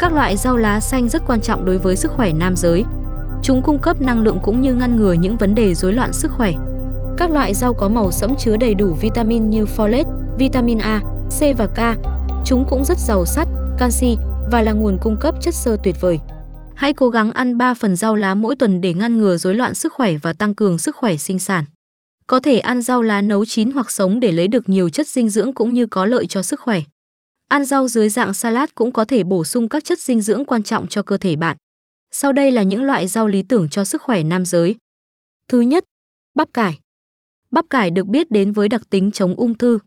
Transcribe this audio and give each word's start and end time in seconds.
Các 0.00 0.12
loại 0.12 0.36
rau 0.36 0.56
lá 0.56 0.80
xanh 0.80 1.08
rất 1.08 1.22
quan 1.26 1.40
trọng 1.40 1.64
đối 1.64 1.78
với 1.78 1.96
sức 1.96 2.10
khỏe 2.10 2.32
nam 2.32 2.56
giới. 2.56 2.84
Chúng 3.42 3.62
cung 3.62 3.78
cấp 3.78 4.00
năng 4.00 4.22
lượng 4.22 4.38
cũng 4.42 4.60
như 4.60 4.74
ngăn 4.74 4.96
ngừa 4.96 5.12
những 5.12 5.36
vấn 5.36 5.54
đề 5.54 5.74
rối 5.74 5.92
loạn 5.92 6.12
sức 6.12 6.30
khỏe. 6.36 6.52
Các 7.16 7.30
loại 7.30 7.54
rau 7.54 7.74
có 7.74 7.88
màu 7.88 8.12
sẫm 8.12 8.34
chứa 8.38 8.56
đầy 8.56 8.74
đủ 8.74 8.96
vitamin 9.00 9.50
như 9.50 9.64
folate, 9.76 10.36
vitamin 10.38 10.78
A, 10.78 11.00
C 11.28 11.58
và 11.58 11.66
K. 11.66 11.98
Chúng 12.44 12.66
cũng 12.70 12.84
rất 12.84 12.98
giàu 12.98 13.24
sắt, 13.26 13.48
canxi 13.78 14.16
và 14.52 14.62
là 14.62 14.72
nguồn 14.72 14.98
cung 15.02 15.16
cấp 15.20 15.34
chất 15.40 15.54
xơ 15.54 15.76
tuyệt 15.84 15.96
vời. 16.00 16.20
Hãy 16.74 16.92
cố 16.92 17.08
gắng 17.08 17.32
ăn 17.32 17.58
3 17.58 17.74
phần 17.74 17.96
rau 17.96 18.16
lá 18.16 18.34
mỗi 18.34 18.56
tuần 18.56 18.80
để 18.80 18.94
ngăn 18.94 19.18
ngừa 19.18 19.36
rối 19.36 19.54
loạn 19.54 19.74
sức 19.74 19.92
khỏe 19.92 20.14
và 20.22 20.32
tăng 20.32 20.54
cường 20.54 20.78
sức 20.78 20.96
khỏe 20.96 21.16
sinh 21.16 21.38
sản. 21.38 21.64
Có 22.26 22.40
thể 22.40 22.58
ăn 22.58 22.82
rau 22.82 23.02
lá 23.02 23.22
nấu 23.22 23.44
chín 23.44 23.70
hoặc 23.70 23.90
sống 23.90 24.20
để 24.20 24.32
lấy 24.32 24.48
được 24.48 24.68
nhiều 24.68 24.88
chất 24.88 25.08
dinh 25.08 25.28
dưỡng 25.28 25.52
cũng 25.52 25.74
như 25.74 25.86
có 25.86 26.06
lợi 26.06 26.26
cho 26.26 26.42
sức 26.42 26.60
khỏe. 26.60 26.80
Ăn 27.50 27.64
rau 27.64 27.88
dưới 27.88 28.08
dạng 28.08 28.34
salad 28.34 28.70
cũng 28.74 28.92
có 28.92 29.04
thể 29.04 29.24
bổ 29.24 29.44
sung 29.44 29.68
các 29.68 29.84
chất 29.84 29.98
dinh 29.98 30.20
dưỡng 30.20 30.44
quan 30.44 30.62
trọng 30.62 30.86
cho 30.86 31.02
cơ 31.02 31.16
thể 31.16 31.36
bạn. 31.36 31.56
Sau 32.10 32.32
đây 32.32 32.50
là 32.50 32.62
những 32.62 32.82
loại 32.82 33.08
rau 33.08 33.28
lý 33.28 33.42
tưởng 33.42 33.68
cho 33.68 33.84
sức 33.84 34.02
khỏe 34.02 34.22
nam 34.22 34.44
giới. 34.44 34.76
Thứ 35.48 35.60
nhất, 35.60 35.84
bắp 36.34 36.48
cải. 36.54 36.78
Bắp 37.50 37.64
cải 37.70 37.90
được 37.90 38.06
biết 38.06 38.30
đến 38.30 38.52
với 38.52 38.68
đặc 38.68 38.82
tính 38.90 39.10
chống 39.10 39.34
ung 39.34 39.58
thư, 39.58 39.78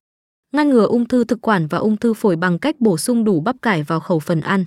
ngăn 0.51 0.69
ngừa 0.69 0.85
ung 0.85 1.07
thư 1.07 1.23
thực 1.23 1.41
quản 1.41 1.67
và 1.67 1.77
ung 1.77 1.97
thư 1.97 2.13
phổi 2.13 2.35
bằng 2.35 2.59
cách 2.59 2.75
bổ 2.79 2.97
sung 2.97 3.23
đủ 3.23 3.39
bắp 3.39 3.55
cải 3.61 3.83
vào 3.83 3.99
khẩu 3.99 4.19
phần 4.19 4.41
ăn. 4.41 4.65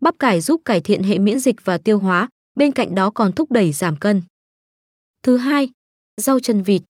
Bắp 0.00 0.18
cải 0.18 0.40
giúp 0.40 0.62
cải 0.64 0.80
thiện 0.80 1.02
hệ 1.02 1.18
miễn 1.18 1.38
dịch 1.38 1.64
và 1.64 1.78
tiêu 1.78 1.98
hóa, 1.98 2.28
bên 2.54 2.72
cạnh 2.72 2.94
đó 2.94 3.10
còn 3.10 3.32
thúc 3.32 3.52
đẩy 3.52 3.72
giảm 3.72 3.96
cân. 3.96 4.22
Thứ 5.22 5.36
hai, 5.36 5.68
rau 6.16 6.40
chân 6.40 6.62
vịt. 6.62 6.82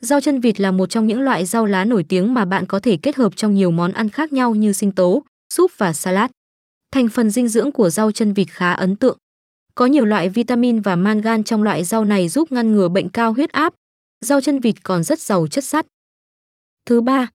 Rau 0.00 0.20
chân 0.20 0.40
vịt 0.40 0.60
là 0.60 0.70
một 0.70 0.86
trong 0.86 1.06
những 1.06 1.20
loại 1.20 1.46
rau 1.46 1.66
lá 1.66 1.84
nổi 1.84 2.04
tiếng 2.08 2.34
mà 2.34 2.44
bạn 2.44 2.66
có 2.66 2.80
thể 2.80 2.96
kết 2.96 3.16
hợp 3.16 3.36
trong 3.36 3.54
nhiều 3.54 3.70
món 3.70 3.92
ăn 3.92 4.08
khác 4.08 4.32
nhau 4.32 4.54
như 4.54 4.72
sinh 4.72 4.92
tố, 4.92 5.22
súp 5.54 5.70
và 5.78 5.92
salad. 5.92 6.30
Thành 6.90 7.08
phần 7.08 7.30
dinh 7.30 7.48
dưỡng 7.48 7.72
của 7.72 7.90
rau 7.90 8.12
chân 8.12 8.32
vịt 8.32 8.48
khá 8.50 8.72
ấn 8.72 8.96
tượng. 8.96 9.18
Có 9.74 9.86
nhiều 9.86 10.04
loại 10.04 10.28
vitamin 10.28 10.80
và 10.80 10.96
mangan 10.96 11.44
trong 11.44 11.62
loại 11.62 11.84
rau 11.84 12.04
này 12.04 12.28
giúp 12.28 12.52
ngăn 12.52 12.72
ngừa 12.72 12.88
bệnh 12.88 13.08
cao 13.08 13.32
huyết 13.32 13.52
áp. 13.52 13.74
Rau 14.20 14.40
chân 14.40 14.60
vịt 14.60 14.74
còn 14.82 15.04
rất 15.04 15.20
giàu 15.20 15.46
chất 15.46 15.64
sắt. 15.64 15.86
Thứ 16.86 17.00
ba, 17.00 17.28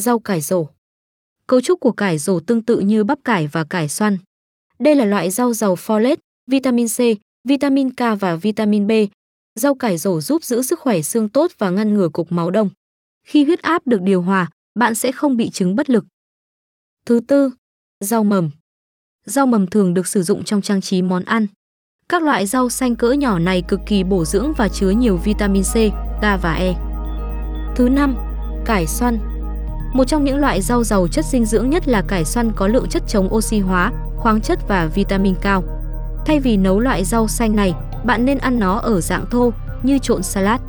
rau 0.00 0.18
cải 0.18 0.40
rổ. 0.40 0.66
Cấu 1.46 1.60
trúc 1.60 1.80
của 1.80 1.92
cải 1.92 2.18
rổ 2.18 2.40
tương 2.40 2.62
tự 2.62 2.80
như 2.80 3.04
bắp 3.04 3.18
cải 3.24 3.46
và 3.46 3.64
cải 3.64 3.88
xoăn. 3.88 4.18
Đây 4.78 4.94
là 4.94 5.04
loại 5.04 5.30
rau 5.30 5.54
giàu 5.54 5.74
folate, 5.74 6.16
vitamin 6.50 6.86
C, 6.88 6.98
vitamin 7.48 7.90
K 7.90 8.00
và 8.20 8.36
vitamin 8.36 8.86
B. 8.86 8.90
Rau 9.60 9.74
cải 9.74 9.98
rổ 9.98 10.20
giúp 10.20 10.44
giữ 10.44 10.62
sức 10.62 10.80
khỏe 10.80 11.02
xương 11.02 11.28
tốt 11.28 11.50
và 11.58 11.70
ngăn 11.70 11.94
ngừa 11.94 12.08
cục 12.08 12.32
máu 12.32 12.50
đông. 12.50 12.70
Khi 13.26 13.44
huyết 13.44 13.62
áp 13.62 13.86
được 13.86 14.02
điều 14.02 14.22
hòa, 14.22 14.50
bạn 14.74 14.94
sẽ 14.94 15.12
không 15.12 15.36
bị 15.36 15.50
chứng 15.50 15.76
bất 15.76 15.90
lực. 15.90 16.04
Thứ 17.06 17.20
tư, 17.28 17.50
rau 18.00 18.24
mầm. 18.24 18.50
Rau 19.26 19.46
mầm 19.46 19.66
thường 19.66 19.94
được 19.94 20.06
sử 20.06 20.22
dụng 20.22 20.44
trong 20.44 20.62
trang 20.62 20.80
trí 20.80 21.02
món 21.02 21.24
ăn. 21.24 21.46
Các 22.08 22.22
loại 22.22 22.46
rau 22.46 22.68
xanh 22.68 22.96
cỡ 22.96 23.12
nhỏ 23.12 23.38
này 23.38 23.62
cực 23.62 23.80
kỳ 23.86 24.04
bổ 24.04 24.24
dưỡng 24.24 24.52
và 24.56 24.68
chứa 24.68 24.90
nhiều 24.90 25.16
vitamin 25.16 25.62
C, 25.62 25.74
K 26.18 26.22
và 26.42 26.54
E. 26.54 26.74
Thứ 27.76 27.88
năm, 27.88 28.16
cải 28.64 28.86
xoăn. 28.86 29.18
Một 29.94 30.04
trong 30.04 30.24
những 30.24 30.38
loại 30.38 30.62
rau 30.62 30.84
giàu 30.84 31.08
chất 31.08 31.24
dinh 31.24 31.44
dưỡng 31.44 31.70
nhất 31.70 31.88
là 31.88 32.02
cải 32.08 32.24
xoăn 32.24 32.52
có 32.56 32.68
lượng 32.68 32.88
chất 32.88 33.02
chống 33.08 33.34
oxy 33.34 33.58
hóa, 33.58 33.92
khoáng 34.16 34.40
chất 34.40 34.58
và 34.68 34.86
vitamin 34.94 35.34
cao. 35.40 35.62
Thay 36.26 36.40
vì 36.40 36.56
nấu 36.56 36.80
loại 36.80 37.04
rau 37.04 37.28
xanh 37.28 37.56
này, 37.56 37.74
bạn 38.04 38.24
nên 38.24 38.38
ăn 38.38 38.58
nó 38.58 38.78
ở 38.78 39.00
dạng 39.00 39.26
thô 39.30 39.52
như 39.82 39.98
trộn 39.98 40.22
salad. 40.22 40.60